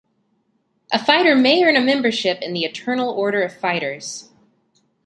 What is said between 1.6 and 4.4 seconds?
earn a membership in the Eternal Order of Fighters.